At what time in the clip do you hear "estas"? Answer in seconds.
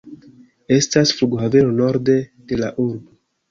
0.77-1.11